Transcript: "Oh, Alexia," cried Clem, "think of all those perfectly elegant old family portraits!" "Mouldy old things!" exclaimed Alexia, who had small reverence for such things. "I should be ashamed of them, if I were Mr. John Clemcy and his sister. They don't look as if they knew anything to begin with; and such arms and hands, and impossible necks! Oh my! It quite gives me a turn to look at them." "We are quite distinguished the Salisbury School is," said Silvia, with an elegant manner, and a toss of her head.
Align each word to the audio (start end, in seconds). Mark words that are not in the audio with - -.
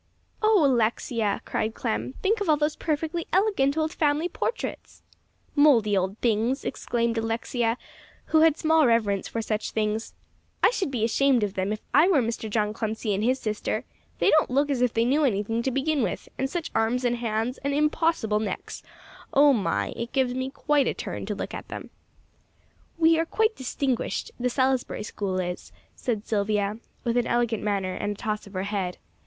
"Oh, 0.41 0.65
Alexia," 0.65 1.41
cried 1.45 1.75
Clem, 1.75 2.15
"think 2.23 2.41
of 2.41 2.49
all 2.49 2.57
those 2.57 2.75
perfectly 2.75 3.27
elegant 3.31 3.77
old 3.77 3.93
family 3.93 4.27
portraits!" 4.27 5.03
"Mouldy 5.55 5.95
old 5.95 6.17
things!" 6.21 6.65
exclaimed 6.65 7.19
Alexia, 7.19 7.77
who 8.33 8.39
had 8.39 8.57
small 8.57 8.87
reverence 8.87 9.27
for 9.27 9.43
such 9.43 9.69
things. 9.69 10.15
"I 10.63 10.71
should 10.71 10.89
be 10.89 11.03
ashamed 11.05 11.43
of 11.43 11.53
them, 11.53 11.71
if 11.71 11.81
I 11.93 12.07
were 12.07 12.19
Mr. 12.23 12.49
John 12.49 12.73
Clemcy 12.73 13.13
and 13.13 13.23
his 13.23 13.39
sister. 13.39 13.85
They 14.17 14.31
don't 14.31 14.49
look 14.49 14.71
as 14.71 14.81
if 14.81 14.91
they 14.91 15.05
knew 15.05 15.23
anything 15.23 15.61
to 15.61 15.69
begin 15.69 16.01
with; 16.01 16.27
and 16.35 16.49
such 16.49 16.71
arms 16.73 17.05
and 17.05 17.17
hands, 17.17 17.59
and 17.59 17.71
impossible 17.71 18.39
necks! 18.39 18.81
Oh 19.35 19.53
my! 19.53 19.89
It 19.89 20.07
quite 20.13 20.13
gives 20.13 20.33
me 20.33 20.51
a 20.89 20.93
turn 20.95 21.27
to 21.27 21.35
look 21.35 21.53
at 21.53 21.67
them." 21.67 21.91
"We 22.97 23.19
are 23.19 23.25
quite 23.27 23.55
distinguished 23.55 24.31
the 24.39 24.49
Salisbury 24.49 25.03
School 25.03 25.39
is," 25.39 25.71
said 25.95 26.25
Silvia, 26.25 26.79
with 27.03 27.17
an 27.17 27.27
elegant 27.27 27.61
manner, 27.61 27.93
and 27.93 28.13
a 28.13 28.15
toss 28.15 28.47
of 28.47 28.53
her 28.53 28.63
head. 28.63 28.97